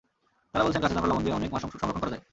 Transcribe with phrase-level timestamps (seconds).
[0.51, 2.23] তাঁরা বলছেন, কাঁচা চামড়া লবণ দিয়ে কয়েক মাস সংরক্ষণ করা যায়।